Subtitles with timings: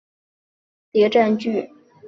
[0.93, 1.81] 本剧是闫妮首次参演的谍战剧。